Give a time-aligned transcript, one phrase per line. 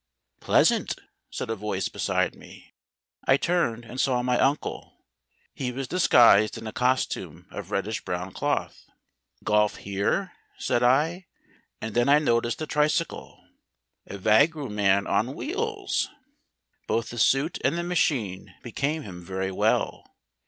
[0.39, 0.95] "Pleasant,"
[1.29, 2.73] said a voice beside me.
[3.27, 5.05] I turned, and saw my uncle.
[5.53, 8.89] He was disguised in a costume of reddish brown cloth.
[9.43, 11.27] "Golf here?" said I,
[11.79, 13.45] and then I noticed the tricycle.
[14.07, 16.09] "A vagrom man on wheels!"
[16.87, 20.07] Both the suit and the machine became him very well.